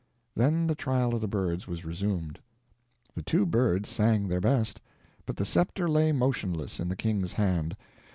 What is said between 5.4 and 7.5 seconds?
scepter lay motionless in the king's